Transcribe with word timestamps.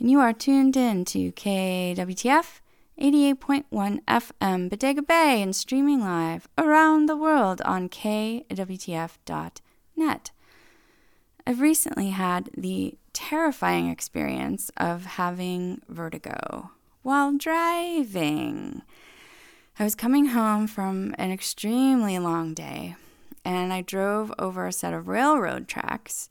and 0.00 0.10
you 0.10 0.18
are 0.18 0.32
tuned 0.32 0.76
in 0.78 1.04
to 1.04 1.30
KWTF 1.32 2.60
88.1 2.98 4.00
FM 4.08 4.70
Bodega 4.70 5.02
Bay 5.02 5.42
and 5.42 5.54
streaming 5.54 6.00
live 6.00 6.48
around 6.56 7.06
the 7.06 7.16
world 7.16 7.60
on 7.66 7.88
KWTF.net. 7.90 8.50
I've 11.46 11.60
recently 11.60 12.10
had 12.10 12.50
the 12.56 12.96
terrifying 13.12 13.88
experience 13.88 14.70
of 14.76 15.04
having 15.04 15.82
vertigo 15.88 16.70
while 17.02 17.36
driving. 17.36 18.82
I 19.78 19.84
was 19.84 19.94
coming 19.94 20.26
home 20.26 20.66
from 20.66 21.14
an 21.18 21.30
extremely 21.30 22.18
long 22.18 22.54
day 22.54 22.96
and 23.44 23.72
I 23.72 23.82
drove 23.82 24.32
over 24.38 24.66
a 24.66 24.72
set 24.72 24.94
of 24.94 25.08
railroad 25.08 25.68
tracks, 25.68 26.30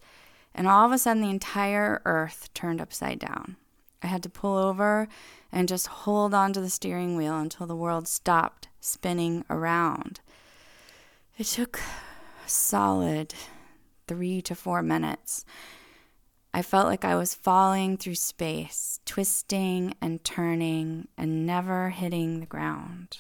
and 0.60 0.68
all 0.68 0.86
of 0.86 0.92
a 0.92 0.98
sudden 0.98 1.24
the 1.24 1.30
entire 1.30 2.02
earth 2.04 2.50
turned 2.54 2.82
upside 2.82 3.18
down. 3.18 3.56
I 4.04 4.08
had 4.08 4.22
to 4.24 4.30
pull 4.30 4.58
over 4.58 5.08
and 5.54 5.70
just 5.70 5.88
hold 5.88 6.34
onto 6.34 6.60
the 6.60 6.70
steering 6.70 7.16
wheel 7.16 7.40
until 7.40 7.66
the 7.66 7.78
world 7.78 8.10
stopped 8.10 8.68
spinning 8.82 9.46
around. 9.50 10.20
It 11.38 11.46
took 11.46 11.80
solid 12.46 13.34
three 14.06 14.42
to 14.42 14.54
four 14.54 14.82
minutes. 14.82 15.46
I 16.54 16.62
felt 16.62 16.88
like 16.88 17.06
I 17.06 17.16
was 17.16 17.34
falling 17.34 17.96
through 17.96 18.16
space, 18.16 19.00
twisting 19.06 19.94
and 20.02 20.22
turning 20.26 21.08
and 21.18 21.46
never 21.46 21.92
hitting 21.92 22.42
the 22.42 22.46
ground. 22.46 23.20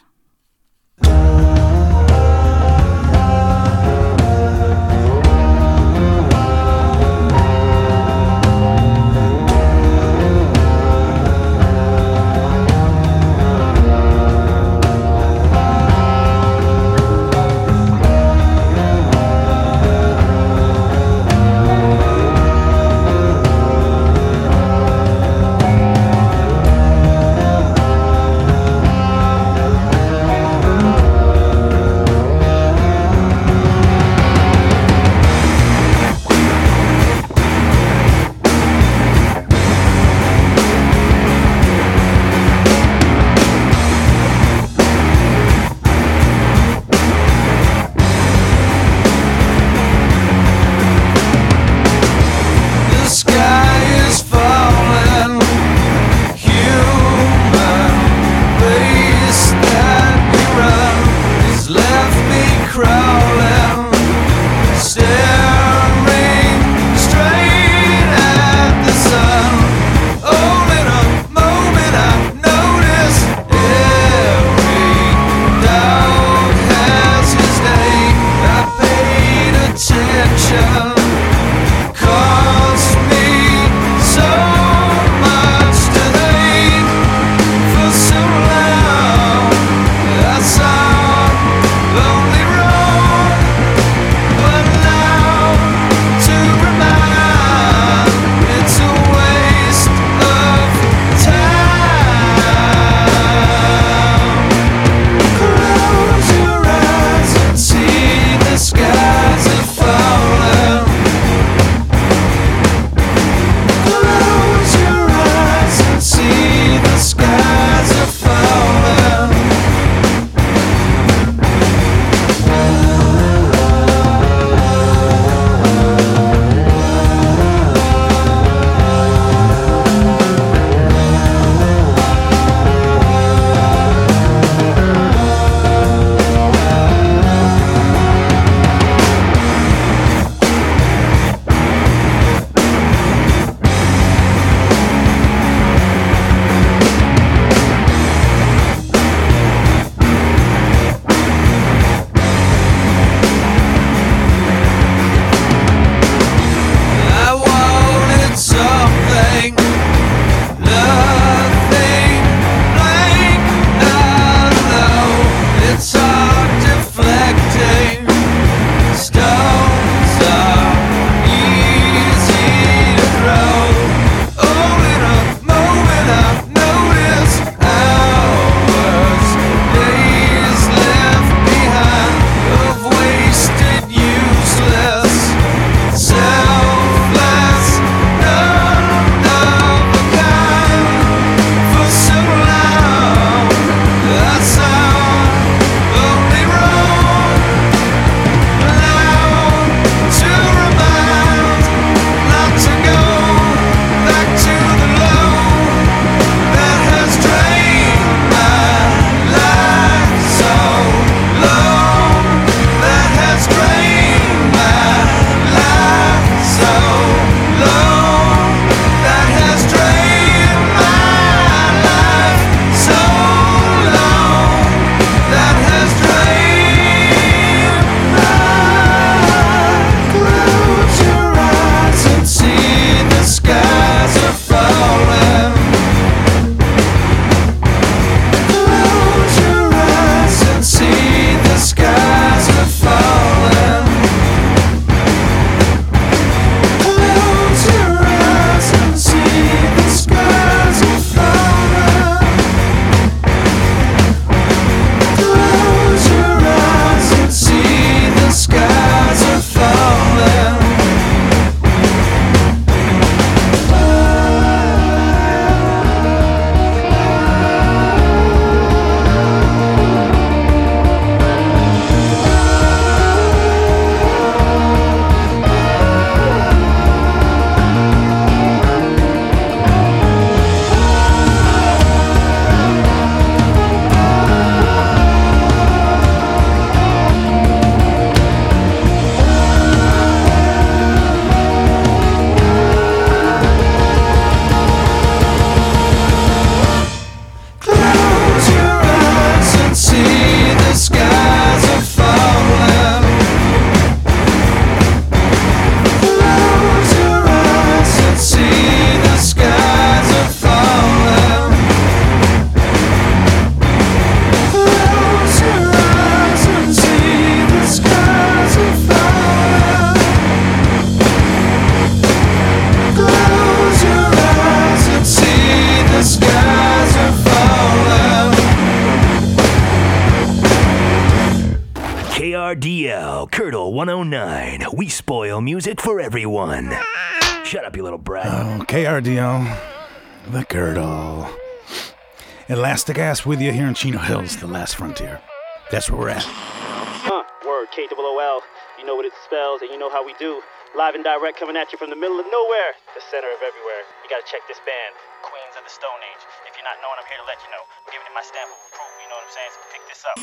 Elastic 342.50 342.98
ass 342.98 343.30
with 343.30 343.38
you 343.38 343.54
here 343.54 343.70
in 343.70 343.78
Chino 343.78 344.02
Hills, 344.02 344.34
the 344.42 344.50
last 344.50 344.74
frontier. 344.74 345.22
That's 345.70 345.86
where 345.86 346.02
we're 346.02 346.18
at. 346.18 346.26
Huh, 346.26 347.22
word, 347.46 347.70
K-O-O-L. 347.70 348.42
You 348.82 348.90
know 348.90 348.98
what 348.98 349.06
it 349.06 349.14
spells 349.22 349.62
and 349.62 349.70
you 349.70 349.78
know 349.78 349.94
how 349.94 350.02
we 350.02 350.18
do. 350.18 350.42
Live 350.74 350.98
and 350.98 351.06
direct 351.06 351.38
coming 351.38 351.54
at 351.54 351.70
you 351.70 351.78
from 351.78 351.94
the 351.94 351.96
middle 351.96 352.18
of 352.18 352.26
nowhere, 352.26 352.74
the 352.98 353.06
center 353.06 353.30
of 353.30 353.38
everywhere. 353.46 353.86
You 354.02 354.10
gotta 354.10 354.26
check 354.26 354.42
this 354.50 354.58
band, 354.66 354.98
Queens 355.22 355.62
of 355.62 355.62
the 355.62 355.70
Stone 355.70 356.02
Age. 356.10 356.26
If 356.50 356.58
you're 356.58 356.66
not 356.66 356.82
knowing, 356.82 356.98
I'm 356.98 357.06
here 357.06 357.22
to 357.22 357.28
let 357.30 357.38
you 357.38 357.54
know. 357.54 357.62
I'm 357.62 357.94
giving 357.94 358.10
you 358.10 358.18
my 358.18 358.26
stamp 358.26 358.50
of 358.50 358.58
approval, 358.66 358.98
you 358.98 359.10
know 359.14 359.18
what 359.22 359.30
I'm 359.30 359.36
saying? 359.38 359.54
So 359.54 359.62
pick 359.70 359.84
this 359.86 360.02
up. 360.10 360.18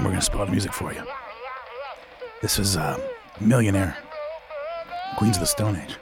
And 0.00 0.08
we're 0.08 0.16
gonna 0.16 0.24
spoil 0.24 0.48
the 0.48 0.56
music 0.56 0.72
for 0.72 0.96
you. 0.96 1.04
This 2.40 2.56
is 2.56 2.80
uh, 2.80 2.96
Millionaire, 3.44 3.92
Queens 5.20 5.36
of 5.36 5.44
the 5.44 5.52
Stone 5.52 5.76
Age. 5.84 6.00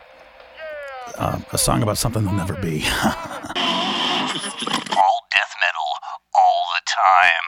Uh, 1.15 1.41
a 1.53 1.59
song 1.59 1.83
about 1.83 1.97
something 1.97 2.25
they'll 2.25 2.35
never 2.35 2.55
be. 2.55 2.85
All 2.95 3.05
death 5.33 5.55
metal, 5.63 5.89
all 6.35 6.65
the 6.75 6.83
time. 6.85 7.47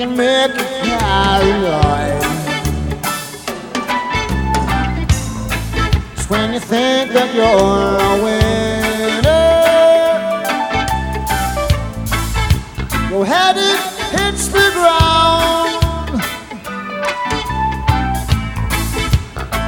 Can 0.00 0.16
make 0.16 0.52
it 0.52 0.56
paranoid. 0.82 2.22
It's 6.14 6.30
when 6.30 6.54
you 6.54 6.60
think 6.60 7.12
that 7.12 7.34
you're 7.34 8.00
a 8.08 8.12
winner. 8.24 9.44
Your 13.10 13.26
head 13.26 13.56
it 13.58 13.80
hits 14.16 14.48
the 14.48 14.70
ground, 14.78 15.82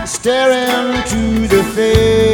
staring 0.09 0.97
into 0.97 1.47
the 1.55 1.63
faces. 1.75 2.32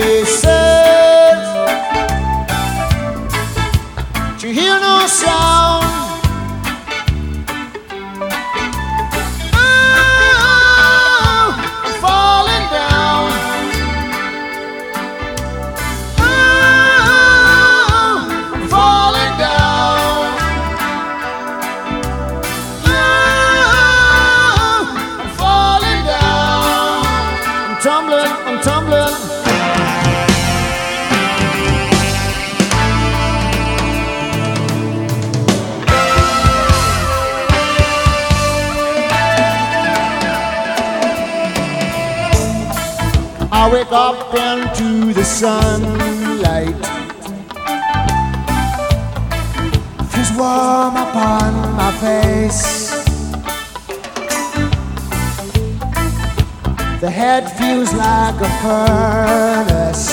Wake 43.89 43.95
up 43.95 44.35
into 44.35 45.15
the 45.15 45.25
sunlight. 45.25 46.77
Feels 50.11 50.31
warm 50.37 50.95
upon 50.95 51.55
my 51.75 51.91
face. 51.93 52.91
The 57.01 57.11
head 57.11 57.51
feels 57.53 57.95
like 57.95 58.39
a 58.43 58.51
furnace. 58.61 60.07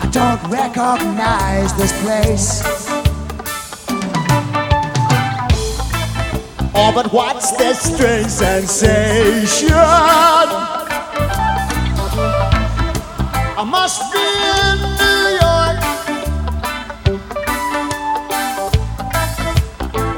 I 0.00 0.06
don't 0.10 0.50
recognize 0.50 1.72
this 1.74 1.92
place. 2.02 2.75
Oh, 6.78 6.92
but 6.94 7.10
what's 7.10 7.52
this 7.52 7.80
strange 7.80 8.28
sensation? 8.28 9.70
I 13.58 13.64
must 13.64 14.12
be 14.12 14.18
in 14.68 14.78
New 15.00 15.28
York. 15.40 15.78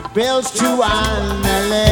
It 0.04 0.14
builds 0.14 0.50
to 0.58 0.66
annihilation. 0.82 1.87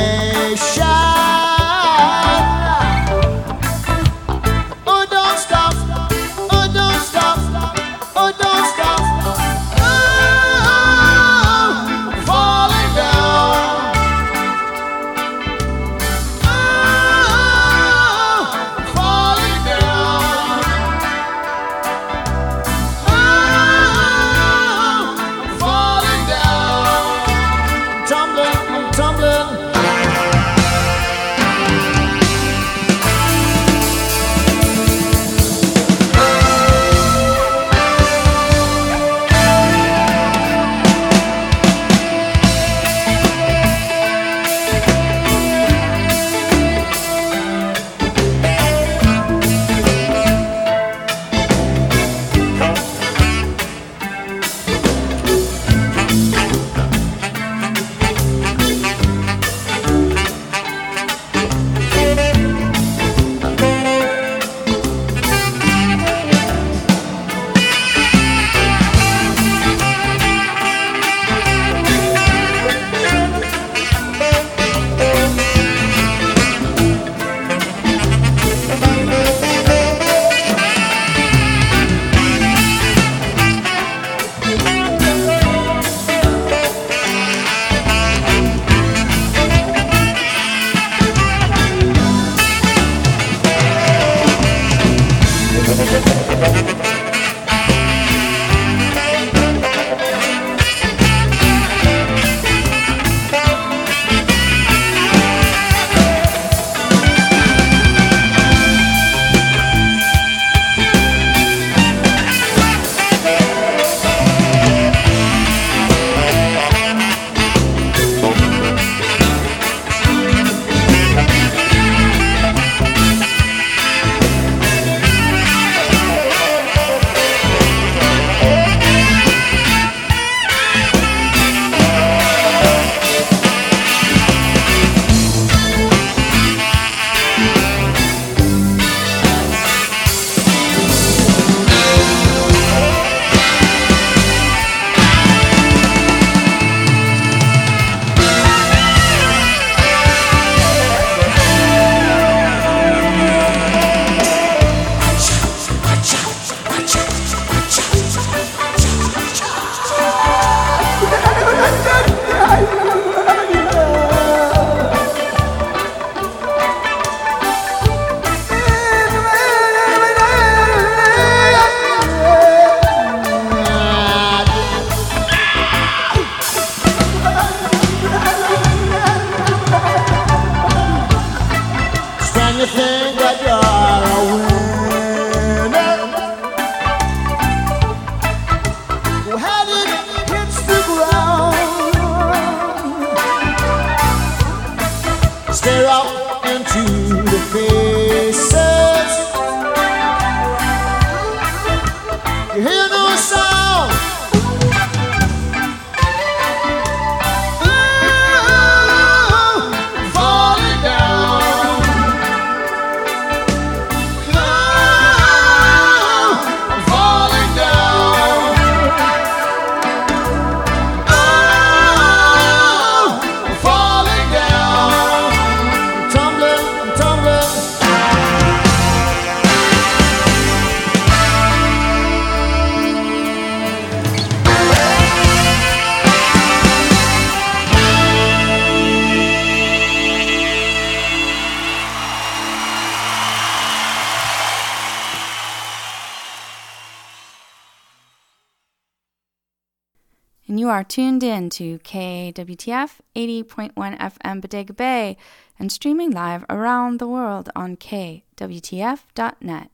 Are 250.77 250.85
tuned 250.85 251.23
in 251.23 251.49
to 251.49 251.79
KWTF 251.79 253.01
80.1 253.15 253.73
FM 253.75 254.41
Bodega 254.43 254.75
Bay 254.75 255.17
and 255.59 255.73
streaming 255.73 256.11
live 256.11 256.45
around 256.51 256.99
the 256.99 257.09
world 257.09 257.49
on 257.57 257.79
KWTF.net. 257.79 259.71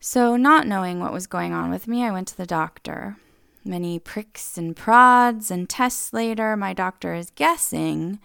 So, 0.00 0.34
not 0.34 0.66
knowing 0.66 0.98
what 0.98 1.12
was 1.12 1.28
going 1.28 1.52
on 1.52 1.70
with 1.70 1.86
me, 1.86 2.02
I 2.02 2.10
went 2.10 2.26
to 2.28 2.36
the 2.36 2.46
doctor. 2.46 3.16
Many 3.64 4.00
pricks 4.00 4.58
and 4.58 4.74
prods 4.74 5.52
and 5.52 5.68
tests 5.68 6.12
later, 6.12 6.56
my 6.56 6.72
doctor 6.72 7.14
is 7.14 7.30
guessing 7.30 8.18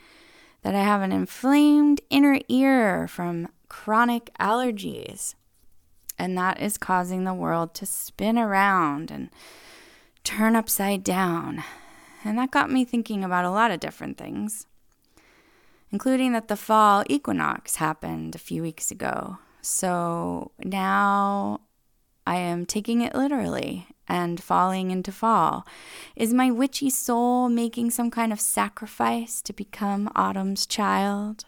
that 0.64 0.74
I 0.74 0.82
have 0.82 1.04
an 1.04 1.12
inflamed 1.12 2.02
inner 2.10 2.40
ear 2.50 3.08
from 3.08 3.50
chronic 3.70 4.32
allergies. 4.40 5.36
And 6.18 6.36
that 6.40 6.60
is 6.60 6.80
causing 6.80 7.24
the 7.24 7.36
world 7.36 7.76
to 7.76 7.86
spin 7.86 8.40
around 8.40 9.12
and 9.12 9.30
turn 10.26 10.56
upside 10.56 11.04
down. 11.04 11.64
And 12.26 12.38
that 12.38 12.52
got 12.52 12.72
me 12.72 12.84
thinking 12.84 13.24
about 13.24 13.46
a 13.46 13.52
lot 13.52 13.72
of 13.72 13.80
different 13.80 14.18
things, 14.18 14.66
including 15.92 16.34
that 16.34 16.50
the 16.50 16.58
fall 16.58 17.04
equinox 17.08 17.78
happened 17.78 18.36
a 18.36 18.40
few 18.40 18.62
weeks 18.62 18.92
ago. 18.92 19.38
So 19.62 20.52
now 20.64 21.62
I 22.28 22.38
am 22.38 22.66
taking 22.66 23.02
it 23.02 23.16
literally 23.16 23.88
and 24.08 24.42
falling 24.42 24.92
into 24.92 25.12
fall. 25.12 25.66
Is 26.16 26.34
my 26.34 26.52
witchy 26.52 26.90
soul 26.90 27.48
making 27.48 27.92
some 27.92 28.10
kind 28.10 28.34
of 28.34 28.40
sacrifice 28.40 29.42
to 29.44 29.54
become 29.54 30.12
autumn's 30.16 30.66
child? 30.66 31.46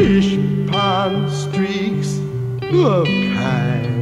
Fish 0.00 0.38
pond 0.68 1.30
streaks 1.30 2.16
of 2.72 3.04
kind 3.36 3.94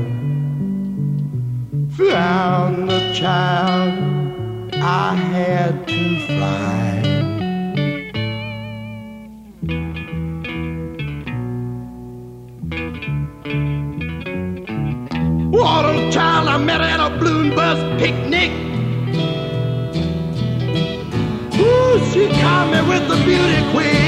found 1.90 2.88
the 2.88 3.12
child 3.12 3.98
I 4.74 5.16
had 5.16 5.88
to 5.88 6.18
find. 6.38 7.06
What 15.50 15.84
a 15.84 16.12
child 16.12 16.46
I 16.46 16.58
met 16.58 16.80
at 16.80 17.00
a 17.00 17.10
balloon 17.18 17.56
bus 17.56 17.78
picnic. 18.00 18.52
Ooh, 21.58 21.98
she 22.12 22.28
caught 22.40 22.68
me 22.72 22.80
with 22.88 23.08
the 23.08 23.16
beauty 23.24 23.72
quick. 23.72 24.07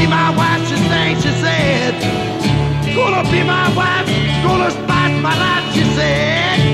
be 0.00 0.06
my 0.06 0.34
wife, 0.34 0.66
she 0.68 0.76
sang, 0.76 1.14
she 1.16 1.32
said. 1.42 1.94
Gonna 2.94 3.22
be 3.30 3.42
my 3.42 3.66
wife, 3.76 4.06
gonna 4.42 4.70
spice 4.70 5.16
my 5.22 5.34
life, 5.38 5.74
she 5.74 5.84
said. 5.94 6.69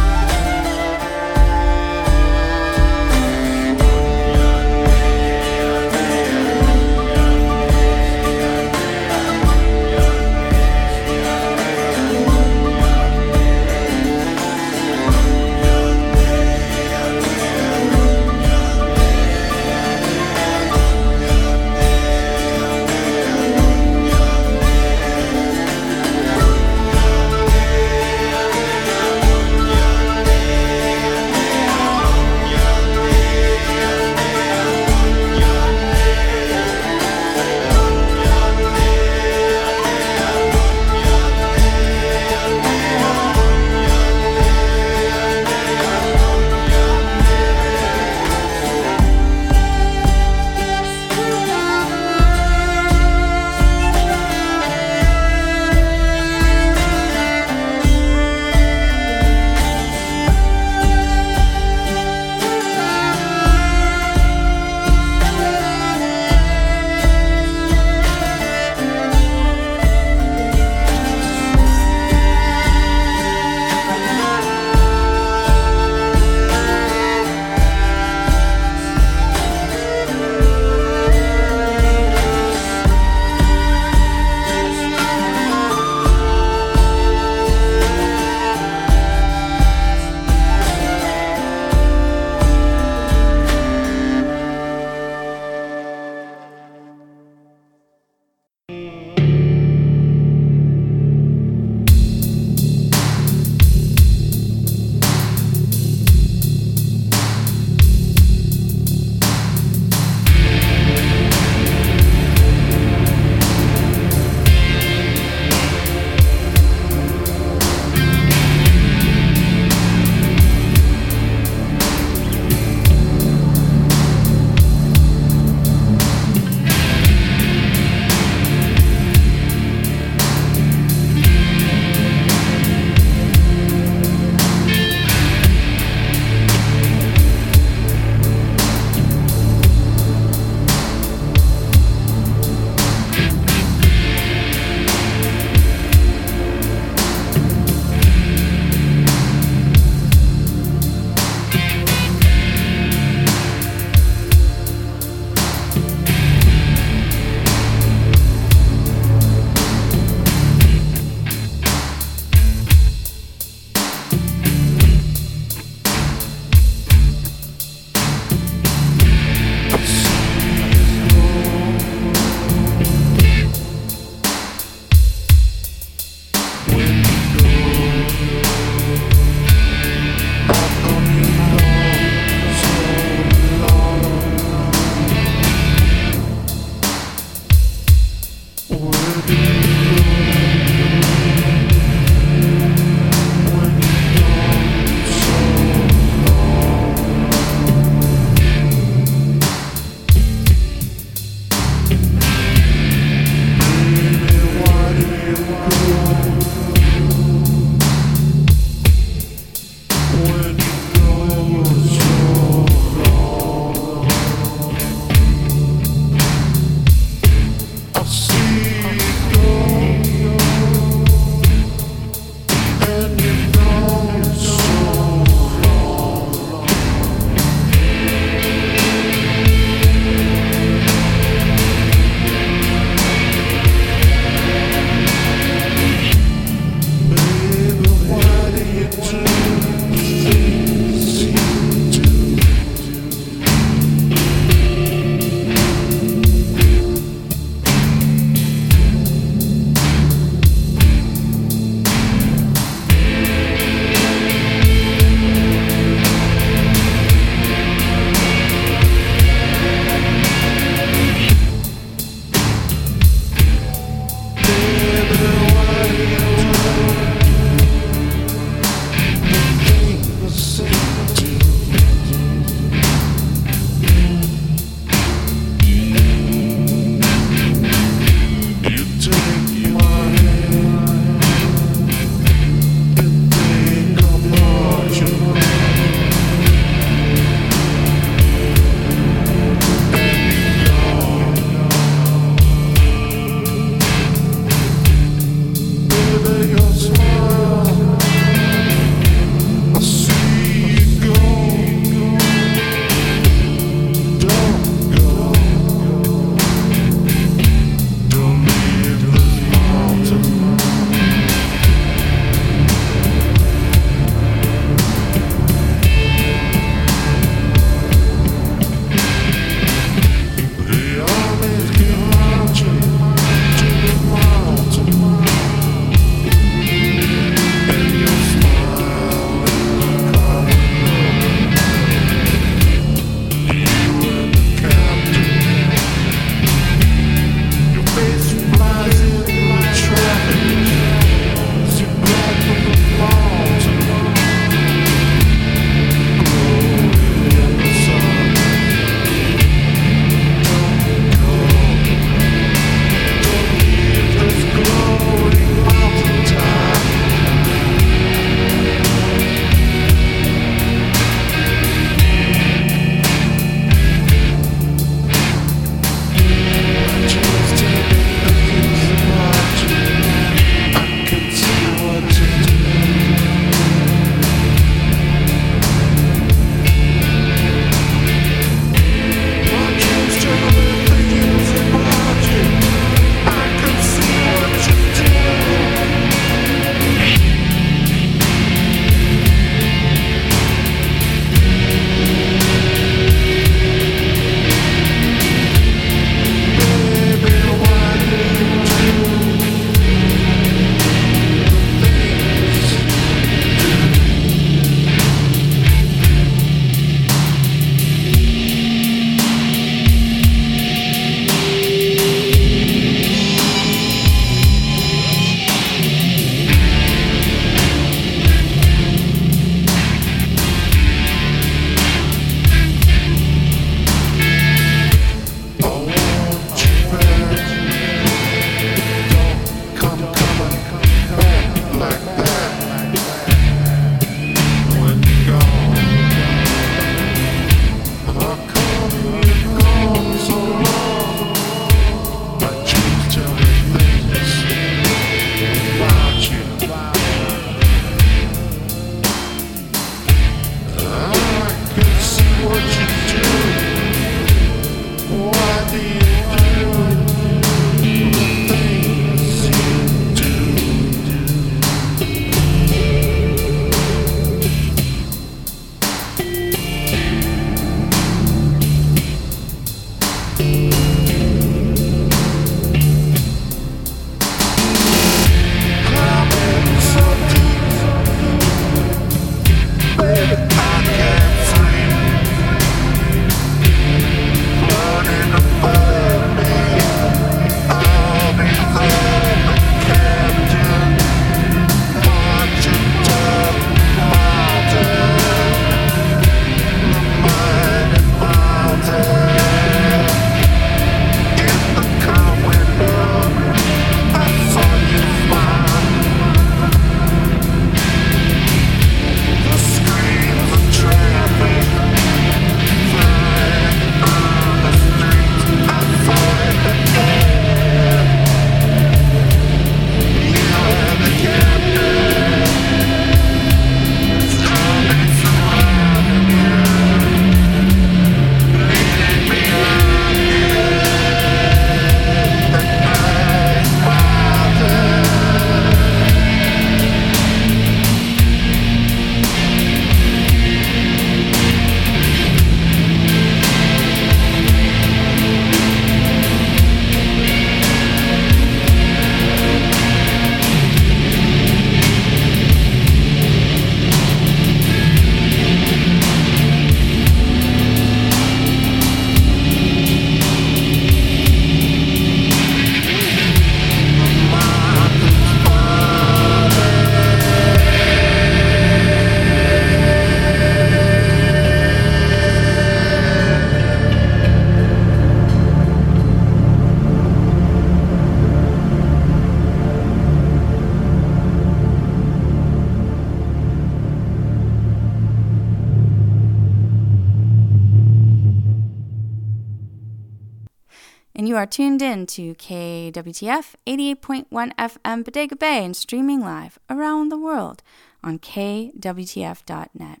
Tuned 591.58 591.82
in 591.82 592.06
to 592.06 592.36
KWTF 592.36 593.56
88.1 593.66 594.28
FM 594.30 595.04
Bodega 595.04 595.34
Bay 595.34 595.64
and 595.64 595.76
streaming 595.76 596.20
live 596.20 596.56
around 596.70 597.08
the 597.08 597.18
world 597.18 597.64
on 598.00 598.20
KWTF.net. 598.20 600.00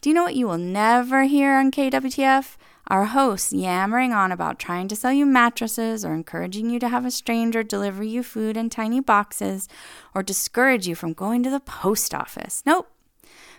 Do 0.00 0.08
you 0.08 0.14
know 0.14 0.22
what 0.22 0.36
you 0.36 0.46
will 0.46 0.58
never 0.58 1.24
hear 1.24 1.54
on 1.54 1.72
KWTF? 1.72 2.56
Our 2.86 3.06
hosts 3.06 3.52
yammering 3.52 4.12
on 4.12 4.30
about 4.30 4.60
trying 4.60 4.86
to 4.86 4.94
sell 4.94 5.12
you 5.12 5.26
mattresses 5.26 6.04
or 6.04 6.14
encouraging 6.14 6.70
you 6.70 6.78
to 6.78 6.88
have 6.88 7.04
a 7.04 7.10
stranger 7.10 7.64
deliver 7.64 8.04
you 8.04 8.22
food 8.22 8.56
in 8.56 8.70
tiny 8.70 9.00
boxes 9.00 9.68
or 10.14 10.22
discourage 10.22 10.86
you 10.86 10.94
from 10.94 11.14
going 11.14 11.42
to 11.42 11.50
the 11.50 11.58
post 11.58 12.14
office. 12.14 12.62
Nope. 12.64 12.88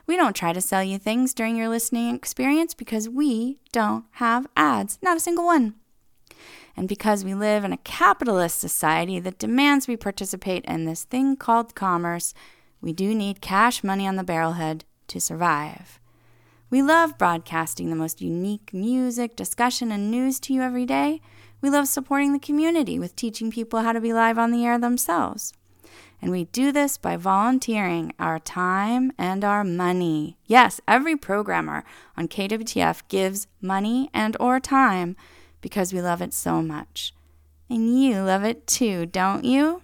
We 0.07 0.15
don't 0.15 0.33
try 0.33 0.53
to 0.53 0.61
sell 0.61 0.81
you 0.81 0.97
things 0.97 1.33
during 1.33 1.57
your 1.57 1.67
listening 1.67 2.15
experience 2.15 2.73
because 2.73 3.09
we 3.09 3.59
don't 3.73 4.05
have 4.11 4.47
ads, 4.55 4.97
not 5.01 5.17
a 5.17 5.19
single 5.19 5.43
one. 5.43 5.75
And 6.81 6.89
because 6.89 7.23
we 7.23 7.35
live 7.35 7.63
in 7.63 7.71
a 7.71 7.77
capitalist 7.77 8.59
society 8.59 9.19
that 9.19 9.37
demands 9.37 9.87
we 9.87 9.95
participate 9.95 10.65
in 10.65 10.85
this 10.85 11.03
thing 11.03 11.35
called 11.35 11.75
commerce, 11.75 12.33
we 12.81 12.91
do 12.91 13.13
need 13.13 13.39
cash 13.39 13.83
money 13.83 14.07
on 14.07 14.15
the 14.15 14.23
barrelhead 14.23 14.81
to 15.09 15.21
survive. 15.21 15.99
We 16.71 16.81
love 16.81 17.19
broadcasting 17.19 17.91
the 17.91 17.95
most 17.95 18.19
unique 18.19 18.73
music, 18.73 19.35
discussion, 19.35 19.91
and 19.91 20.09
news 20.09 20.39
to 20.39 20.53
you 20.55 20.63
every 20.63 20.87
day. 20.87 21.21
We 21.61 21.69
love 21.69 21.87
supporting 21.87 22.33
the 22.33 22.39
community 22.39 22.97
with 22.97 23.15
teaching 23.15 23.51
people 23.51 23.81
how 23.81 23.91
to 23.91 24.01
be 24.01 24.11
live 24.11 24.39
on 24.39 24.49
the 24.49 24.65
air 24.65 24.79
themselves. 24.79 25.53
And 26.19 26.31
we 26.31 26.45
do 26.45 26.71
this 26.71 26.97
by 26.97 27.15
volunteering 27.15 28.11
our 28.17 28.39
time 28.39 29.11
and 29.19 29.43
our 29.43 29.63
money. 29.63 30.39
Yes, 30.47 30.81
every 30.87 31.15
programmer 31.15 31.83
on 32.17 32.27
KWTF 32.27 33.07
gives 33.07 33.45
money 33.61 34.09
and 34.15 34.35
or 34.39 34.59
time 34.59 35.15
because 35.61 35.93
we 35.93 36.01
love 36.01 36.21
it 36.21 36.33
so 36.33 36.61
much. 36.61 37.13
And 37.69 38.01
you 38.01 38.21
love 38.21 38.43
it 38.43 38.67
too, 38.67 39.05
don't 39.05 39.45
you? 39.45 39.81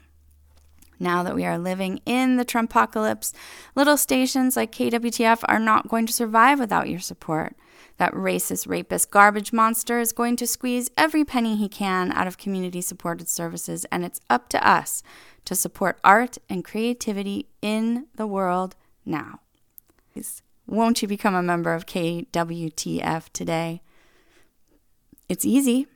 Now 0.99 1.23
that 1.23 1.35
we 1.35 1.45
are 1.45 1.59
living 1.59 2.01
in 2.05 2.37
the 2.37 2.45
Trumpocalypse, 2.45 3.31
little 3.75 3.97
stations 3.97 4.57
like 4.57 4.71
KWTF 4.71 5.43
are 5.47 5.59
not 5.59 5.87
going 5.87 6.05
to 6.07 6.13
survive 6.13 6.59
without 6.59 6.89
your 6.89 6.99
support. 6.99 7.55
That 7.97 8.13
racist, 8.13 8.67
rapist, 8.67 9.11
garbage 9.11 9.53
monster 9.53 9.99
is 9.99 10.11
going 10.11 10.35
to 10.37 10.47
squeeze 10.47 10.89
every 10.97 11.23
penny 11.23 11.55
he 11.55 11.69
can 11.69 12.11
out 12.11 12.27
of 12.27 12.37
community 12.37 12.81
supported 12.81 13.29
services, 13.29 13.85
and 13.91 14.03
it's 14.03 14.21
up 14.29 14.49
to 14.49 14.67
us 14.67 15.01
to 15.45 15.55
support 15.55 15.99
art 16.03 16.37
and 16.49 16.65
creativity 16.65 17.47
in 17.61 18.07
the 18.15 18.27
world 18.27 18.75
now. 19.05 19.39
Won't 20.67 21.01
you 21.01 21.07
become 21.07 21.35
a 21.35 21.43
member 21.43 21.73
of 21.73 21.85
KWTF 21.85 23.29
today? 23.31 23.81
It's 25.29 25.45
easy. 25.45 25.87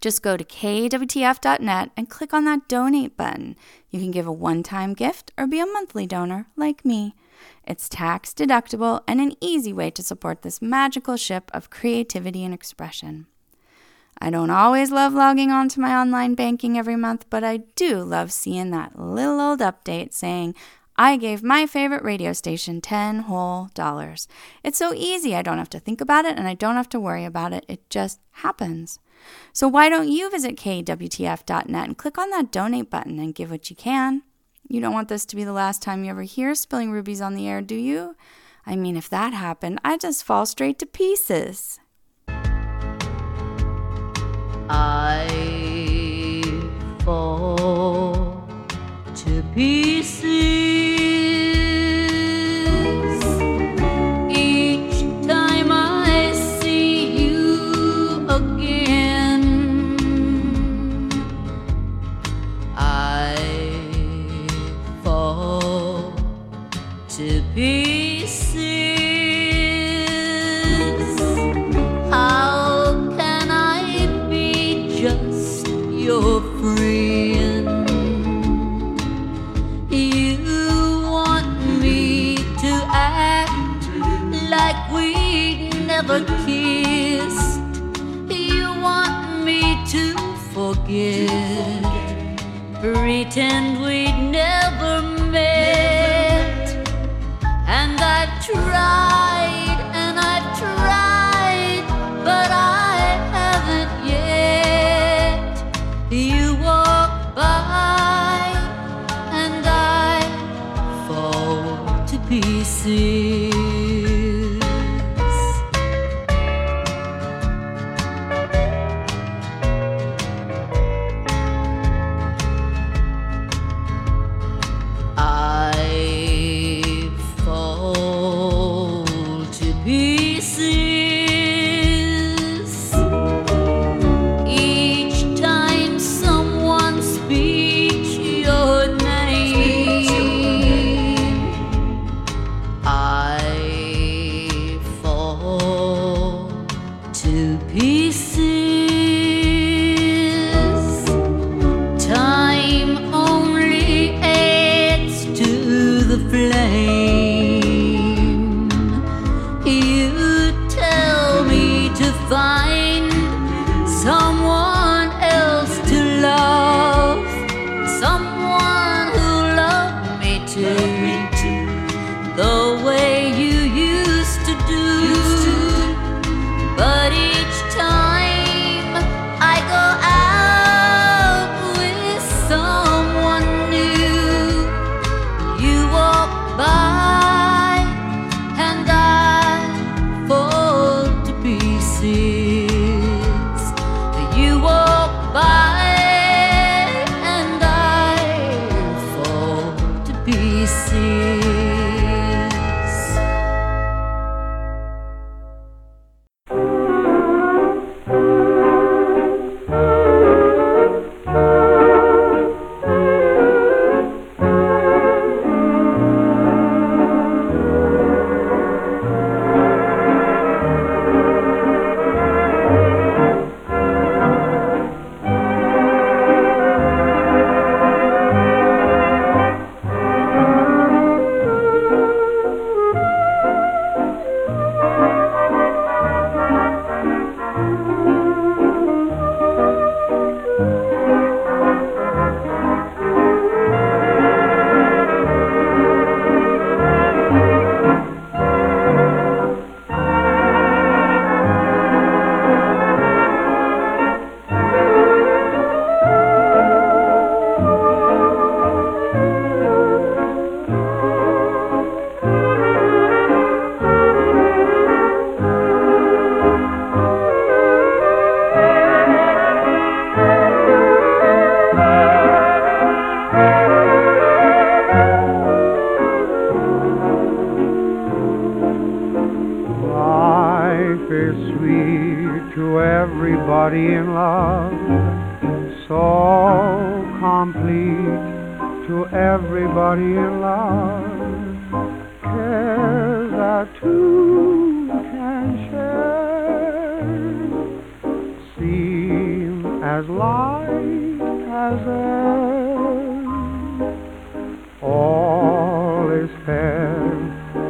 Just 0.00 0.22
go 0.22 0.36
to 0.36 0.44
kwtf.net 0.44 1.90
and 1.96 2.08
click 2.08 2.32
on 2.32 2.44
that 2.44 2.68
donate 2.68 3.16
button. 3.16 3.56
You 3.90 3.98
can 3.98 4.12
give 4.12 4.26
a 4.26 4.32
one 4.32 4.62
time 4.62 4.94
gift 4.94 5.32
or 5.36 5.46
be 5.46 5.58
a 5.58 5.66
monthly 5.66 6.06
donor 6.06 6.46
like 6.56 6.84
me. 6.84 7.14
It's 7.64 7.88
tax 7.88 8.32
deductible 8.32 9.02
and 9.08 9.20
an 9.20 9.32
easy 9.40 9.72
way 9.72 9.90
to 9.90 10.02
support 10.02 10.42
this 10.42 10.62
magical 10.62 11.16
ship 11.16 11.50
of 11.52 11.70
creativity 11.70 12.44
and 12.44 12.54
expression. 12.54 13.26
I 14.20 14.30
don't 14.30 14.50
always 14.50 14.90
love 14.90 15.14
logging 15.14 15.52
on 15.52 15.68
to 15.70 15.80
my 15.80 15.94
online 15.94 16.34
banking 16.34 16.76
every 16.76 16.96
month, 16.96 17.26
but 17.30 17.44
I 17.44 17.58
do 17.76 18.02
love 18.02 18.32
seeing 18.32 18.70
that 18.70 18.98
little 18.98 19.40
old 19.40 19.60
update 19.60 20.12
saying, 20.12 20.56
I 21.00 21.16
gave 21.16 21.44
my 21.44 21.64
favorite 21.64 22.02
radio 22.02 22.32
station 22.32 22.80
10 22.80 23.20
whole 23.20 23.70
dollars. 23.72 24.26
It's 24.64 24.78
so 24.78 24.92
easy. 24.92 25.36
I 25.36 25.42
don't 25.42 25.58
have 25.58 25.70
to 25.70 25.78
think 25.78 26.00
about 26.00 26.24
it 26.24 26.36
and 26.36 26.48
I 26.48 26.54
don't 26.54 26.74
have 26.74 26.88
to 26.88 26.98
worry 26.98 27.24
about 27.24 27.52
it. 27.52 27.64
It 27.68 27.88
just 27.88 28.18
happens. 28.32 28.98
So 29.52 29.68
why 29.68 29.88
don't 29.88 30.08
you 30.08 30.28
visit 30.28 30.56
kwtf.net 30.56 31.86
and 31.86 31.96
click 31.96 32.18
on 32.18 32.30
that 32.30 32.50
donate 32.50 32.90
button 32.90 33.20
and 33.20 33.32
give 33.32 33.52
what 33.52 33.70
you 33.70 33.76
can? 33.76 34.22
You 34.68 34.80
don't 34.80 34.92
want 34.92 35.08
this 35.08 35.24
to 35.26 35.36
be 35.36 35.44
the 35.44 35.52
last 35.52 35.82
time 35.82 36.02
you 36.02 36.10
ever 36.10 36.22
hear 36.22 36.52
Spilling 36.56 36.90
Rubies 36.90 37.20
on 37.20 37.34
the 37.34 37.46
air, 37.46 37.62
do 37.62 37.76
you? 37.76 38.16
I 38.66 38.74
mean, 38.74 38.96
if 38.96 39.08
that 39.08 39.32
happened, 39.32 39.78
I'd 39.84 40.00
just 40.00 40.24
fall 40.24 40.46
straight 40.46 40.80
to 40.80 40.86
pieces. 40.86 41.78
I 44.68 46.42
fall 47.04 48.44
to 49.14 49.42
pieces 49.54 50.67
never 86.08 86.24
kissed. 86.46 87.60
You 88.30 88.68
want 88.80 89.44
me 89.44 89.60
to 89.88 90.16
forget, 90.54 91.84
pretend 92.80 93.82
we'd 93.82 94.16
never 94.30 95.02
met. 95.30 96.86
And 97.66 98.00
I've 98.00 98.44
tried 98.44 99.37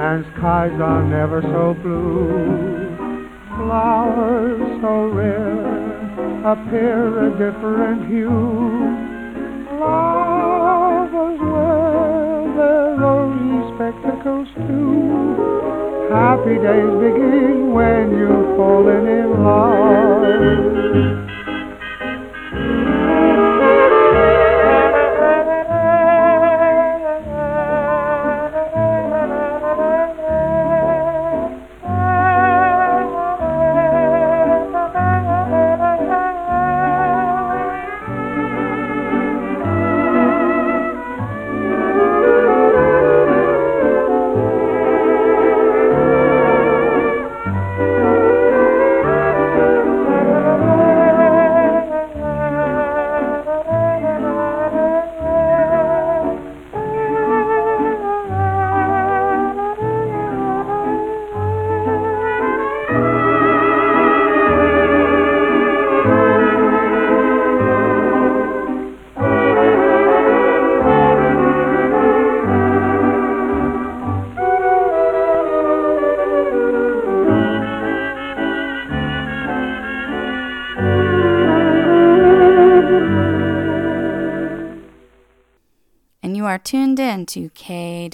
and 0.08 0.24
skies 0.38 0.72
are 0.80 1.04
never 1.04 1.42
so 1.42 1.76
blue. 1.82 2.96
Flowers 3.60 4.80
so 4.80 5.08
rare 5.12 5.60
appear 6.48 7.26
a 7.26 7.30
different 7.36 8.08
hue. 8.08 8.88
Lovers 9.78 11.40
wear 11.44 12.40
their 12.56 12.96
rosy 12.96 13.60
spectacles 13.74 14.48
too. 14.64 15.36
Happy 16.08 16.56
days 16.56 16.94
begin 17.04 17.74
when 17.74 18.16
you've 18.16 18.56
fallen 18.56 19.06
in 19.06 19.28
love. 19.44 21.27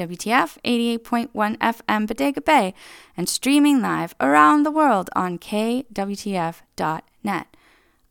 KWTF 0.05 0.59
88.1 0.65 1.59
FM 1.59 2.07
Bodega 2.07 2.41
Bay 2.41 2.75
and 3.17 3.29
streaming 3.29 3.81
live 3.81 4.15
around 4.21 4.63
the 4.63 4.71
world 4.71 5.11
on 5.17 5.39
KWTF.net. 5.39 7.57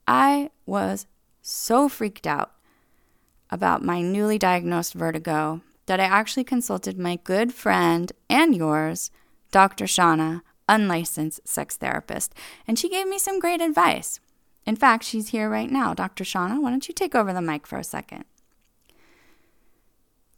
I 0.07 0.49
was 0.65 1.05
so 1.41 1.87
freaked 1.87 2.25
out 2.25 2.53
about 3.51 3.83
my 3.83 4.01
newly 4.01 4.39
diagnosed 4.39 4.93
vertigo 4.93 5.61
that 5.85 5.99
I 5.99 6.05
actually 6.05 6.45
consulted 6.45 6.97
my 6.97 7.19
good 7.23 7.53
friend 7.53 8.11
and 8.29 8.55
yours, 8.55 9.11
Dr. 9.51 9.85
Shawna, 9.85 10.41
unlicensed 10.67 11.47
sex 11.47 11.77
therapist, 11.77 12.33
and 12.67 12.79
she 12.79 12.89
gave 12.89 13.07
me 13.07 13.19
some 13.19 13.39
great 13.39 13.61
advice. 13.61 14.19
In 14.65 14.75
fact, 14.75 15.03
she's 15.03 15.29
here 15.29 15.49
right 15.49 15.69
now. 15.69 15.93
Dr. 15.93 16.23
Shawna, 16.23 16.61
why 16.61 16.71
don't 16.71 16.87
you 16.87 16.93
take 16.93 17.13
over 17.13 17.33
the 17.33 17.41
mic 17.41 17.67
for 17.67 17.77
a 17.77 17.83
second? 17.83 18.23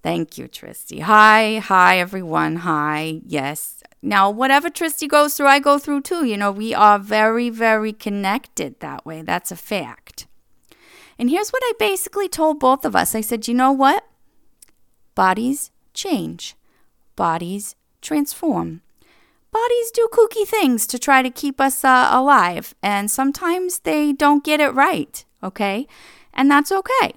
Thank 0.05 0.37
you, 0.37 0.47
Tristy. 0.47 0.99
Hi, 0.99 1.57
hi, 1.57 1.97
everyone. 1.97 2.57
Hi. 2.57 3.21
Yes. 3.25 3.81
Now, 4.03 4.29
whatever 4.29 4.69
Tristy 4.69 5.07
goes 5.07 5.33
through, 5.33 5.47
I 5.47 5.57
go 5.57 5.79
through 5.79 6.01
too. 6.01 6.23
You 6.23 6.37
know, 6.37 6.51
we 6.51 6.75
are 6.75 6.99
very, 6.99 7.49
very 7.49 7.91
connected 7.91 8.79
that 8.81 9.03
way. 9.03 9.23
That's 9.23 9.51
a 9.51 9.55
fact. 9.55 10.27
And 11.17 11.31
here's 11.31 11.49
what 11.49 11.63
I 11.65 11.73
basically 11.79 12.29
told 12.29 12.59
both 12.59 12.85
of 12.85 12.95
us 12.95 13.15
I 13.15 13.21
said, 13.21 13.47
you 13.47 13.55
know 13.55 13.71
what? 13.71 14.05
Bodies 15.15 15.71
change, 15.95 16.55
bodies 17.15 17.75
transform. 17.99 18.81
Bodies 19.51 19.89
do 19.89 20.07
kooky 20.13 20.45
things 20.45 20.85
to 20.85 20.99
try 20.99 21.23
to 21.23 21.31
keep 21.31 21.59
us 21.59 21.83
uh, 21.83 22.09
alive, 22.11 22.75
and 22.83 23.09
sometimes 23.09 23.79
they 23.79 24.13
don't 24.13 24.43
get 24.43 24.59
it 24.59 24.69
right, 24.75 25.25
okay? 25.41 25.87
And 26.31 26.51
that's 26.51 26.71
okay. 26.71 27.15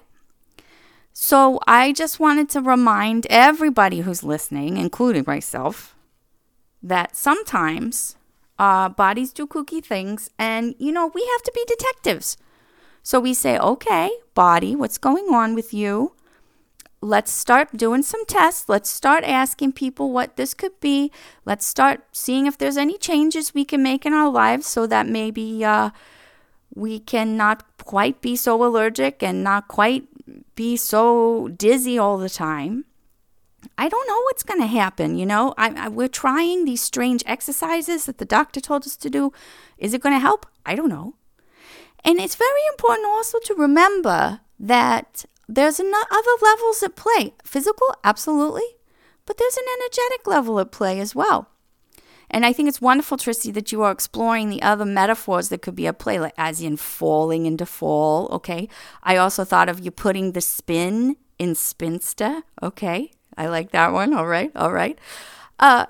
So 1.21 1.59
I 1.67 1.91
just 1.91 2.17
wanted 2.21 2.47
to 2.51 2.61
remind 2.61 3.27
everybody 3.29 3.99
who's 3.99 4.23
listening, 4.23 4.77
including 4.77 5.25
myself, 5.27 5.93
that 6.81 7.13
sometimes 7.13 8.15
uh, 8.57 8.87
bodies 8.87 9.33
do 9.33 9.45
kooky 9.45 9.83
things, 9.83 10.29
and 10.39 10.75
you 10.79 10.93
know, 10.93 11.11
we 11.13 11.29
have 11.33 11.43
to 11.43 11.51
be 11.53 11.65
detectives. 11.67 12.37
So 13.03 13.19
we 13.19 13.33
say, 13.33 13.59
okay, 13.59 14.09
body, 14.33 14.77
what's 14.77 14.97
going 14.97 15.25
on 15.25 15.55
with 15.55 15.73
you? 15.73 16.13
Let's 17.01 17.33
start 17.33 17.75
doing 17.75 18.01
some 18.01 18.25
tests. 18.25 18.69
Let's 18.69 18.89
start 18.89 19.25
asking 19.25 19.73
people 19.73 20.13
what 20.13 20.37
this 20.37 20.53
could 20.53 20.79
be. 20.79 21.11
Let's 21.43 21.65
start 21.65 22.01
seeing 22.13 22.47
if 22.47 22.57
there's 22.57 22.77
any 22.77 22.97
changes 22.97 23.53
we 23.53 23.65
can 23.65 23.83
make 23.83 24.05
in 24.05 24.13
our 24.13 24.29
lives 24.29 24.67
so 24.67 24.87
that 24.87 25.05
maybe 25.05 25.65
uh, 25.65 25.89
we 26.73 26.97
can 26.97 27.35
not 27.35 27.65
quite 27.83 28.21
be 28.21 28.37
so 28.37 28.63
allergic 28.63 29.21
and 29.21 29.43
not 29.43 29.67
quite 29.67 30.07
be 30.55 30.77
so 30.77 31.47
dizzy 31.49 31.97
all 31.97 32.17
the 32.17 32.29
time. 32.29 32.85
I 33.77 33.89
don't 33.89 34.07
know 34.07 34.21
what's 34.23 34.43
going 34.43 34.61
to 34.61 34.67
happen. 34.67 35.17
You 35.17 35.25
know, 35.25 35.53
I, 35.57 35.69
I, 35.85 35.87
we're 35.89 36.07
trying 36.07 36.65
these 36.65 36.81
strange 36.81 37.23
exercises 37.25 38.05
that 38.05 38.17
the 38.17 38.25
doctor 38.25 38.61
told 38.61 38.85
us 38.85 38.95
to 38.97 39.09
do. 39.09 39.33
Is 39.77 39.93
it 39.93 40.01
going 40.01 40.15
to 40.15 40.19
help? 40.19 40.45
I 40.65 40.75
don't 40.75 40.89
know. 40.89 41.15
And 42.05 42.19
it's 42.19 42.35
very 42.35 42.61
important 42.71 43.07
also 43.07 43.39
to 43.39 43.53
remember 43.55 44.39
that 44.59 45.25
there's 45.47 45.79
other 45.79 46.35
levels 46.41 46.83
at 46.83 46.95
play. 46.95 47.33
Physical, 47.43 47.87
absolutely, 48.03 48.77
but 49.25 49.37
there's 49.37 49.57
an 49.57 49.65
energetic 49.79 50.27
level 50.27 50.59
at 50.59 50.71
play 50.71 50.99
as 50.99 51.15
well. 51.15 51.49
And 52.31 52.45
I 52.45 52.53
think 52.53 52.69
it's 52.69 52.81
wonderful, 52.81 53.17
Tristy, 53.17 53.51
that 53.53 53.71
you 53.71 53.81
are 53.83 53.91
exploring 53.91 54.49
the 54.49 54.61
other 54.61 54.85
metaphors 54.85 55.49
that 55.49 55.61
could 55.61 55.75
be 55.75 55.87
at 55.87 55.99
play, 55.99 56.19
like 56.19 56.33
as 56.37 56.61
in 56.61 56.77
falling 56.77 57.45
into 57.45 57.65
fall. 57.65 58.27
Okay. 58.31 58.69
I 59.03 59.17
also 59.17 59.43
thought 59.43 59.67
of 59.69 59.79
you 59.79 59.91
putting 59.91 60.31
the 60.33 60.41
spin 60.41 61.17
in 61.37 61.55
spinster. 61.55 62.43
Okay. 62.61 63.11
I 63.37 63.47
like 63.47 63.71
that 63.71 63.93
one. 63.93 64.13
All 64.13 64.27
right. 64.27 64.51
All 64.55 64.71
right. 64.71 64.99
Uh, 65.57 65.87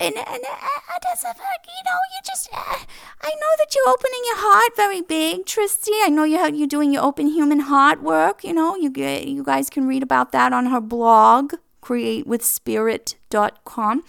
and, 0.00 0.16
and 0.16 0.26
uh, 0.26 0.98
does 1.02 1.22
it, 1.24 1.36
you 1.36 1.84
know, 1.84 1.98
you 2.14 2.20
just, 2.24 2.48
uh, 2.52 2.78
I 3.22 3.28
know 3.28 3.54
that 3.58 3.74
you're 3.74 3.88
opening 3.88 4.22
your 4.26 4.38
heart 4.38 4.74
very 4.74 5.02
big, 5.02 5.44
Tristy. 5.44 5.92
I 6.02 6.08
know 6.08 6.24
you're, 6.24 6.48
you're 6.48 6.66
doing 6.66 6.90
your 6.92 7.04
open 7.04 7.26
human 7.26 7.60
heart 7.60 8.02
work. 8.02 8.42
You 8.42 8.54
know, 8.54 8.74
you, 8.76 8.90
you 8.94 9.44
guys 9.44 9.68
can 9.68 9.86
read 9.86 10.02
about 10.02 10.32
that 10.32 10.54
on 10.54 10.64
her 10.66 10.80
blog, 10.80 11.52
createwithspirit.com 11.82 14.04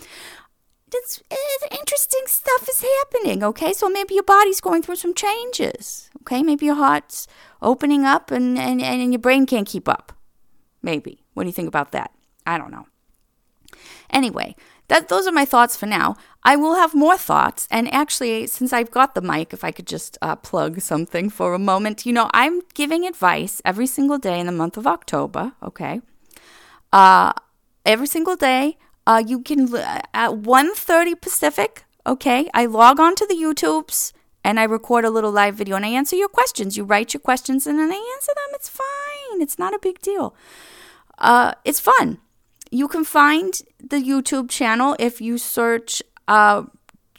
it's, 0.94 1.22
it's 1.30 1.80
interesting 1.80 2.24
stuff 2.26 2.68
is 2.70 2.84
happening, 3.00 3.44
okay? 3.44 3.74
So 3.74 3.90
maybe 3.90 4.14
your 4.14 4.24
body's 4.24 4.62
going 4.62 4.82
through 4.82 4.98
some 4.98 5.14
changes, 5.14 6.10
okay? 6.22 6.44
Maybe 6.44 6.66
your 6.66 6.76
heart's 6.76 7.28
opening 7.62 8.06
up 8.06 8.32
and, 8.32 8.58
and, 8.58 8.82
and 8.82 9.14
your 9.14 9.20
brain 9.20 9.46
can't 9.46 9.68
keep 9.68 9.88
up. 9.88 10.14
Maybe. 10.82 11.24
What 11.34 11.44
do 11.44 11.50
you 11.50 11.54
think 11.54 11.68
about 11.68 11.92
that? 11.92 12.12
I 12.46 12.58
don't 12.58 12.72
know. 12.72 12.88
Anyway, 14.10 14.56
that, 14.88 15.08
those 15.08 15.26
are 15.28 15.32
my 15.32 15.46
thoughts 15.46 15.78
for 15.78 15.86
now. 15.86 16.16
I 16.44 16.56
will 16.56 16.76
have 16.76 16.94
more 16.94 17.18
thoughts. 17.18 17.68
And 17.72 17.94
actually, 17.94 18.48
since 18.48 18.74
I've 18.74 18.92
got 18.92 19.16
the 19.16 19.22
mic, 19.22 19.54
if 19.54 19.64
I 19.64 19.72
could 19.72 19.88
just 19.88 20.18
uh, 20.22 20.36
plug 20.36 20.82
something 20.82 21.30
for 21.30 21.54
a 21.54 21.60
moment, 21.60 22.06
you 22.06 22.12
know, 22.12 22.30
I'm 22.34 22.62
giving 22.74 23.06
advice 23.06 23.62
every 23.64 23.88
single 23.88 24.18
day 24.18 24.40
in 24.40 24.48
the 24.48 24.52
month 24.52 24.76
of 24.76 24.86
October, 24.86 25.54
okay? 25.64 26.02
Uh, 26.92 27.32
every 27.86 28.08
single 28.08 28.36
day 28.36 28.78
uh, 29.08 29.24
you 29.26 29.42
can 29.42 29.74
at 30.14 30.32
1.30 30.32 31.22
Pacific. 31.22 31.84
Okay, 32.06 32.50
I 32.54 32.66
log 32.66 33.00
on 33.00 33.16
to 33.16 33.26
the 33.28 33.36
YouTubes 33.36 34.14
and 34.44 34.60
I 34.60 34.64
record 34.64 35.06
a 35.06 35.10
little 35.10 35.32
live 35.32 35.56
video 35.56 35.76
and 35.76 35.86
I 35.86 35.90
answer 35.90 36.16
your 36.16 36.30
questions. 36.30 36.78
You 36.78 36.84
write 36.84 37.14
your 37.14 37.22
questions 37.22 37.68
and 37.68 37.78
then 37.78 37.92
I 37.92 38.14
answer 38.16 38.32
them. 38.36 38.54
It's 38.54 38.70
fine. 38.70 39.42
It's 39.42 39.60
not 39.60 39.74
a 39.74 39.80
big 39.80 40.00
deal. 40.00 40.36
Uh, 41.18 41.54
it's 41.64 41.80
fun. 41.80 42.20
You 42.72 42.88
can 42.88 43.04
find 43.04 43.54
the 43.80 43.98
YouTube 43.98 44.50
channel 44.50 44.96
if 44.98 45.22
you 45.22 45.38
search 45.38 46.02
uh, 46.28 46.64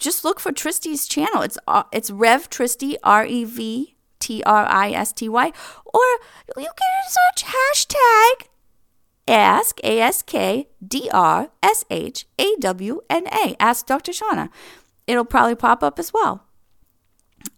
just 0.02 0.24
look 0.24 0.40
for 0.40 0.52
Tristy's 0.52 1.06
channel. 1.06 1.42
It's 1.42 1.58
uh, 1.66 1.84
it's 1.92 2.10
Rev 2.10 2.50
Tristy 2.50 2.96
R 3.04 3.24
E 3.24 3.44
V 3.44 3.94
T 4.18 4.42
R 4.44 4.66
I 4.68 4.90
S 4.90 5.12
T 5.12 5.28
Y, 5.28 5.52
or 5.86 6.06
you 6.56 6.70
can 6.76 7.02
search 7.08 7.44
hashtag 7.44 8.48
Ask 9.28 9.80
A 9.84 10.00
S 10.00 10.22
K 10.22 10.68
D 10.86 11.08
R 11.12 11.50
S 11.62 11.84
H 11.90 12.26
A 12.38 12.56
W 12.60 13.00
N 13.08 13.26
A. 13.28 13.56
Ask 13.60 13.86
Dr. 13.86 14.12
Shawna. 14.12 14.48
It'll 15.06 15.24
probably 15.24 15.54
pop 15.54 15.82
up 15.82 15.98
as 15.98 16.12
well. 16.12 16.44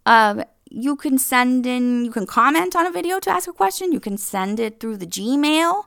Um, 0.07 0.45
you 0.71 0.97
can 0.97 1.19
send 1.19 1.67
in, 1.67 2.05
you 2.05 2.11
can 2.11 2.27
comment 2.27 2.75
on 2.75 2.87
a 2.87 2.91
video 2.91 3.21
to 3.21 3.31
ask 3.31 3.49
a 3.49 3.53
question. 3.53 3.93
You 3.93 4.01
can 4.01 4.19
send 4.19 4.59
it 4.61 4.81
through 4.81 4.97
the 4.97 5.07
Gmail. 5.07 5.85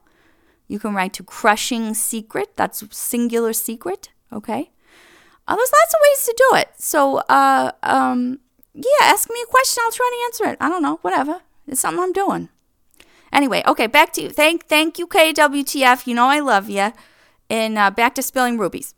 You 0.68 0.80
can 0.80 0.94
write 0.94 1.14
to 1.14 1.24
Crushing 1.24 1.94
Secret. 1.94 2.56
That's 2.56 2.84
singular 2.96 3.54
secret. 3.54 4.10
Okay. 4.32 4.72
Uh, 5.48 5.56
there's 5.56 5.72
lots 5.72 5.94
of 5.94 6.00
ways 6.04 6.26
to 6.26 6.36
do 6.38 6.58
it. 6.58 6.70
So, 6.78 7.18
uh, 7.30 7.72
um, 7.84 8.40
yeah, 8.74 9.04
ask 9.04 9.30
me 9.30 9.40
a 9.42 9.50
question. 9.50 9.82
I'll 9.86 9.92
try 9.92 10.10
to 10.12 10.26
answer 10.26 10.54
it. 10.54 10.58
I 10.60 10.70
don't 10.70 10.82
know. 10.82 11.00
Whatever. 11.02 11.42
It's 11.68 11.82
something 11.82 12.04
I'm 12.04 12.14
doing. 12.14 12.50
Anyway, 13.32 13.64
okay, 13.68 13.88
back 13.88 14.14
to 14.14 14.22
you. 14.22 14.30
Thank, 14.30 14.66
thank 14.68 14.98
you, 15.00 15.08
KWTF. 15.08 16.08
You 16.08 16.16
know 16.16 16.28
I 16.28 16.40
love 16.40 16.70
you. 16.70 16.94
And 17.50 17.78
uh, 17.78 17.92
back 17.92 18.16
to 18.16 18.22
spilling 18.22 18.58
rubies. 18.58 18.94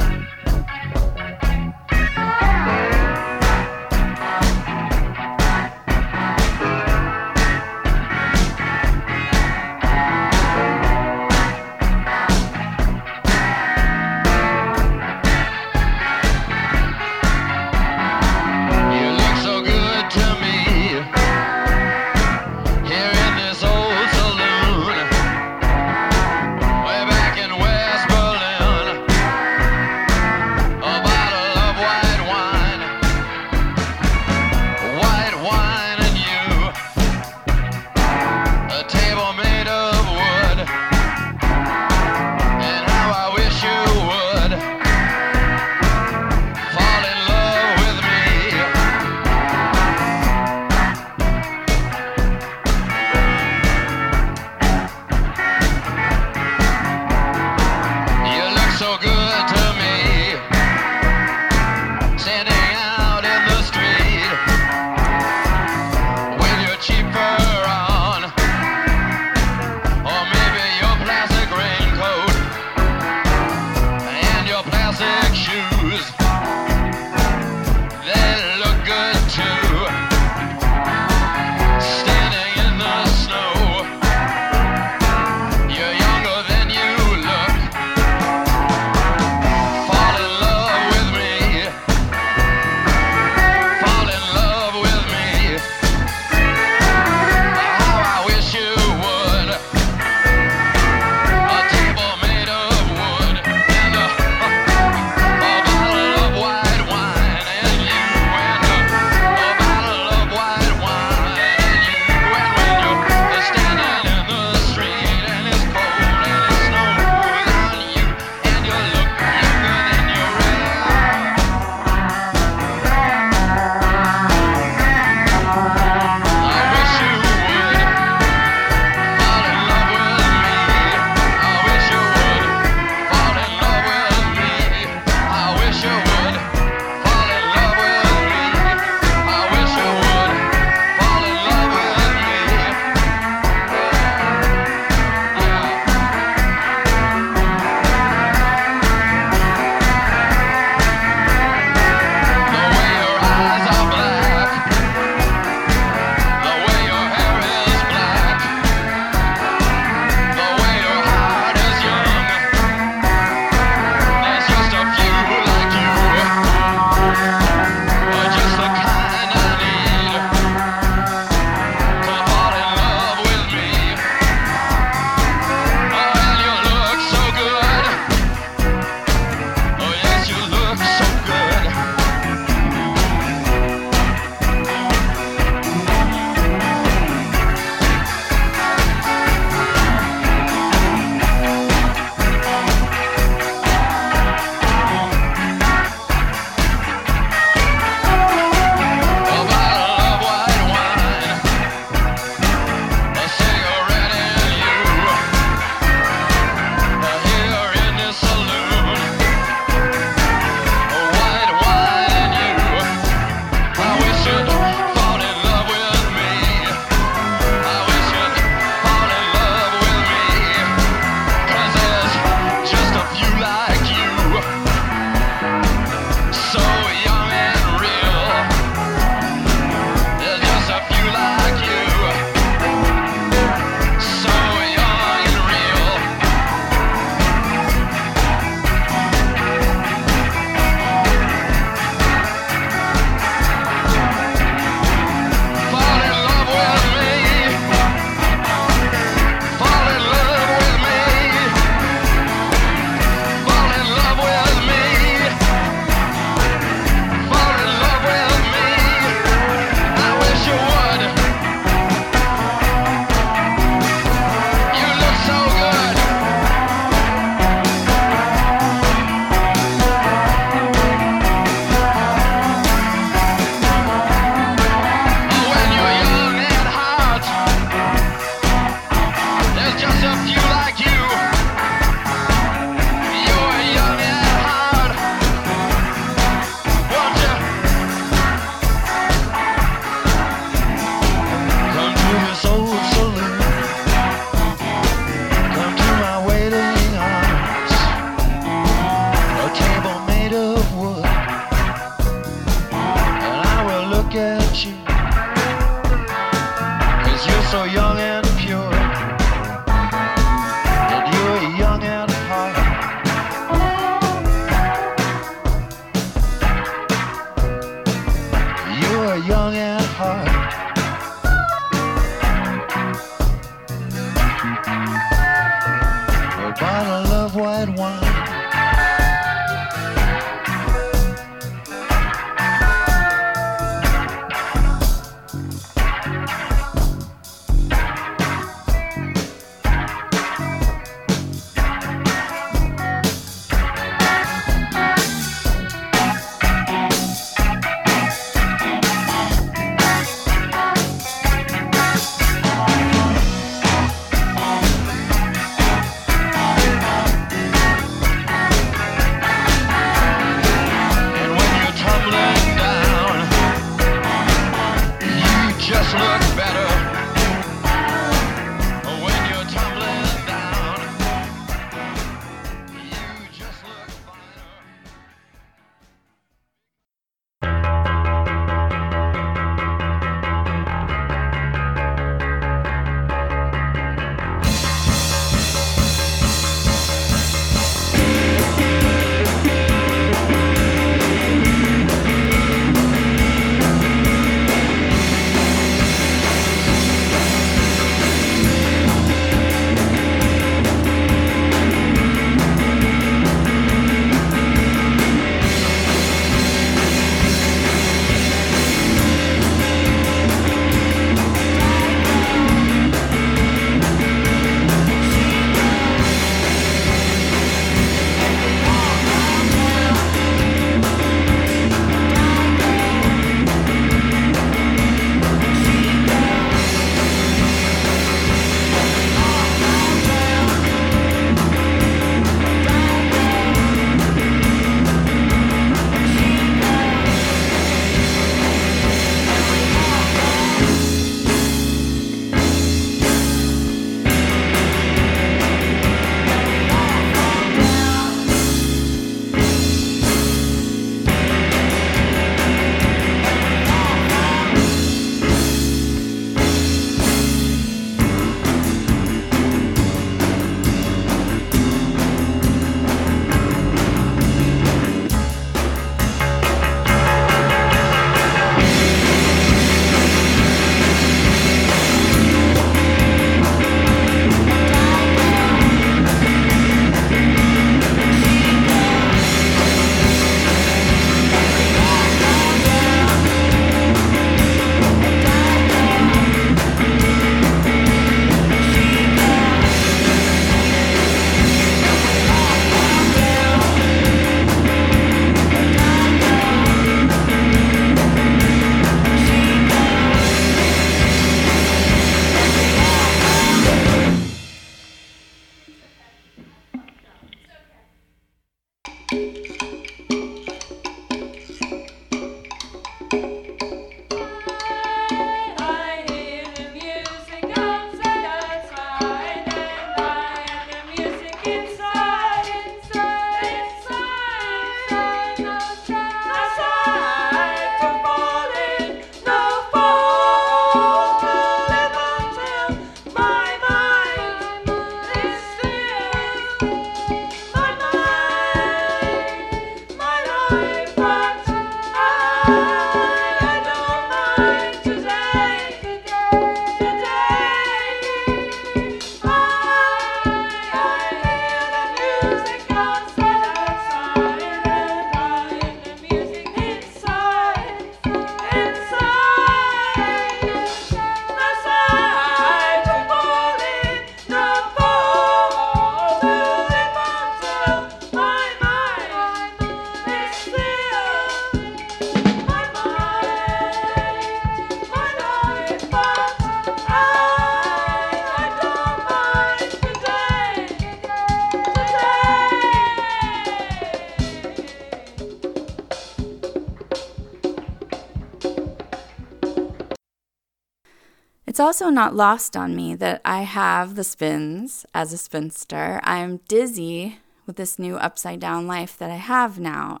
Also 591.76 591.90
not 591.90 592.16
lost 592.16 592.56
on 592.56 592.74
me 592.74 592.94
that 592.94 593.20
I 593.22 593.42
have 593.42 593.96
the 593.96 594.02
spins 594.02 594.86
as 594.94 595.12
a 595.12 595.18
spinster. 595.18 596.00
I'm 596.04 596.38
dizzy 596.48 597.18
with 597.44 597.56
this 597.56 597.78
new 597.78 597.96
upside 597.96 598.40
down 598.40 598.66
life 598.66 598.96
that 598.96 599.10
I 599.10 599.16
have 599.16 599.58
now. 599.58 600.00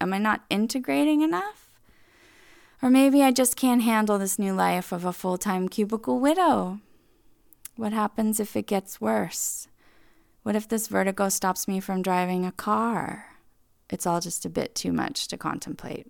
Am 0.00 0.14
I 0.14 0.18
not 0.18 0.46
integrating 0.48 1.20
enough? 1.20 1.78
Or 2.80 2.88
maybe 2.88 3.22
I 3.22 3.32
just 3.32 3.54
can't 3.54 3.82
handle 3.82 4.16
this 4.16 4.38
new 4.38 4.54
life 4.54 4.92
of 4.92 5.04
a 5.04 5.12
full 5.12 5.36
time 5.36 5.68
cubicle 5.68 6.20
widow. 6.20 6.80
What 7.76 7.92
happens 7.92 8.40
if 8.40 8.56
it 8.56 8.66
gets 8.66 8.98
worse? 8.98 9.68
What 10.42 10.56
if 10.56 10.66
this 10.66 10.88
vertigo 10.88 11.28
stops 11.28 11.68
me 11.68 11.80
from 11.80 12.00
driving 12.00 12.46
a 12.46 12.52
car? 12.52 13.26
It's 13.90 14.06
all 14.06 14.22
just 14.22 14.46
a 14.46 14.48
bit 14.48 14.74
too 14.74 14.90
much 14.90 15.28
to 15.28 15.36
contemplate. 15.36 16.06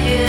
Left 0.00 0.27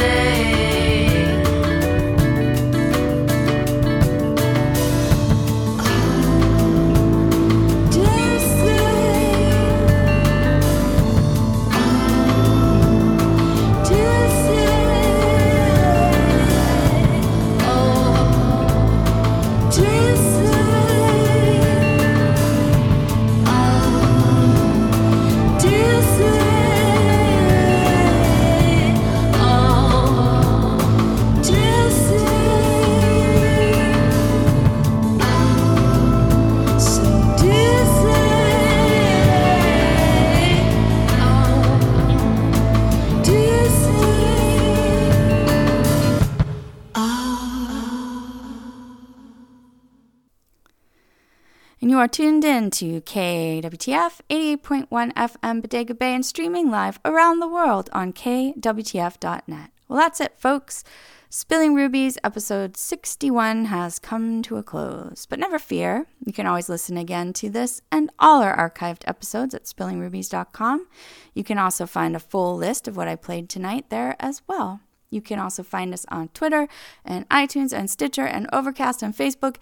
you 52.00 52.04
are 52.04 52.08
tuned 52.08 52.46
in 52.46 52.72
to 52.72 53.02
KWTF 53.02 54.22
88.1 54.30 54.88
FM 55.16 55.62
Bodega 55.62 55.94
Bay 55.94 56.14
and 56.14 56.26
streaming 56.26 56.72
live 56.72 56.98
around 57.04 57.40
the 57.40 57.48
world 57.48 57.90
on 57.92 58.14
KWTF.net. 58.14 59.72
Well, 59.90 60.00
that's 60.00 60.22
it, 60.22 60.40
folks. 60.40 60.86
Spilling 61.30 61.76
Rubies 61.76 62.18
episode 62.24 62.78
61 62.78 63.66
has 63.66 64.00
come 64.00 64.42
to 64.44 64.56
a 64.56 64.64
close. 64.64 65.26
But 65.30 65.40
never 65.40 65.60
fear, 65.60 66.06
you 66.26 66.32
can 66.32 66.48
always 66.48 66.70
listen 66.70 66.96
again 66.96 67.34
to 67.34 67.50
this 67.50 67.82
and 67.92 68.10
all 68.18 68.42
our 68.42 68.56
archived 68.56 69.04
episodes 69.06 69.54
at 69.54 69.66
spillingrubies.com. 69.66 70.88
You 71.34 71.44
can 71.44 71.58
also 71.58 71.86
find 71.86 72.16
a 72.16 72.20
full 72.22 72.56
list 72.56 72.88
of 72.88 72.96
what 72.96 73.10
I 73.10 73.18
played 73.18 73.50
tonight 73.50 73.90
there 73.90 74.16
as 74.22 74.42
well. 74.48 74.80
You 75.10 75.22
can 75.22 75.38
also 75.38 75.64
find 75.64 75.94
us 75.94 76.06
on 76.08 76.30
Twitter 76.30 76.70
and 77.04 77.28
iTunes 77.28 77.74
and 77.74 77.90
Stitcher 77.90 78.26
and 78.26 78.48
Overcast 78.54 79.04
and 79.04 79.14
Facebook 79.14 79.58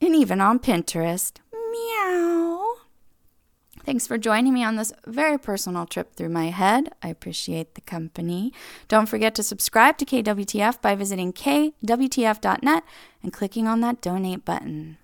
and 0.00 0.14
even 0.14 0.40
on 0.40 0.58
Pinterest. 0.58 1.38
Meow. 1.52 2.74
Thanks 3.84 4.06
for 4.06 4.18
joining 4.18 4.52
me 4.52 4.64
on 4.64 4.74
this 4.74 4.92
very 5.06 5.38
personal 5.38 5.86
trip 5.86 6.16
through 6.16 6.30
my 6.30 6.46
head. 6.46 6.92
I 7.04 7.08
appreciate 7.08 7.76
the 7.76 7.80
company. 7.80 8.52
Don't 8.88 9.08
forget 9.08 9.34
to 9.36 9.44
subscribe 9.44 9.96
to 9.98 10.04
KWTF 10.04 10.82
by 10.82 10.96
visiting 10.96 11.32
kwtf.net 11.32 12.82
and 13.22 13.32
clicking 13.32 13.68
on 13.68 13.80
that 13.82 14.00
donate 14.00 14.44
button. 14.44 14.98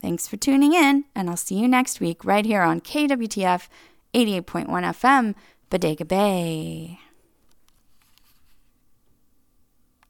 Thanks 0.00 0.28
for 0.28 0.36
tuning 0.36 0.72
in, 0.72 1.04
and 1.16 1.28
I'll 1.28 1.36
see 1.36 1.56
you 1.56 1.66
next 1.66 2.00
week 2.00 2.24
right 2.24 2.46
here 2.46 2.62
on 2.62 2.80
KWTF 2.80 3.68
88.1 4.14 4.66
FM, 4.66 5.34
Bodega 5.68 6.04
Bay. 6.04 7.00